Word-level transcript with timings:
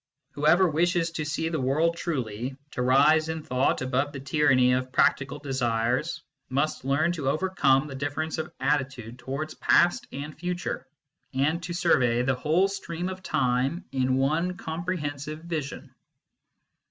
Whoever 0.31 0.67
wishes 0.67 1.11
to 1.11 1.25
see 1.25 1.49
the 1.49 1.61
world 1.61 1.95
truly, 1.95 2.55
to 2.71 2.81
rise 2.81 3.29
in 3.29 3.43
thought 3.43 3.83
above 3.83 4.11
the 4.13 4.19
tyranny 4.19 4.73
of 4.73 4.91
practical 4.91 5.37
desires, 5.37 6.23
must 6.49 6.83
learn 6.83 7.11
to 7.11 7.29
overcome 7.29 7.85
the 7.85 7.93
difference 7.93 8.39
of 8.39 8.51
attitude 8.59 9.19
towards 9.19 9.53
past 9.53 10.07
and 10.11 10.35
future, 10.35 10.87
and 11.35 11.61
to 11.61 11.73
survey 11.73 12.23
the 12.23 12.33
whole 12.33 12.67
stream 12.67 13.09
of 13.09 13.21
time 13.21 13.85
in 13.91 14.15
one 14.15 14.57
comprehensive 14.57 15.43
vision. 15.43 15.93